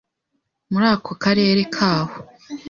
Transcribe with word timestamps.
muri 0.71 0.85
ako 0.95 1.11
karere 1.23 1.61
kaho 1.75 2.17